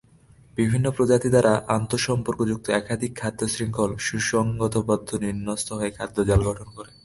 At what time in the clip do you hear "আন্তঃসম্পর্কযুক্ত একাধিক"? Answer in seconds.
1.67-3.11